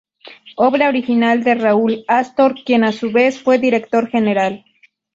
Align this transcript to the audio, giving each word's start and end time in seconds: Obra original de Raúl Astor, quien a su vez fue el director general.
Obra 0.67 0.89
original 0.89 1.43
de 1.43 1.53
Raúl 1.53 2.03
Astor, 2.07 2.55
quien 2.65 2.83
a 2.83 2.91
su 2.91 3.11
vez 3.11 3.39
fue 3.39 3.57
el 3.57 3.61
director 3.61 4.09
general. 4.09 4.65